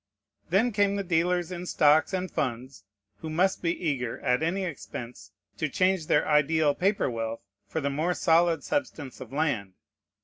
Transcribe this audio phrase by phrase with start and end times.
[0.49, 2.85] Then came the dealers in stocks and funds,
[3.17, 7.91] who must be eager, at any expense, to change their ideal paper wealth for the
[7.91, 9.73] more solid substance of land.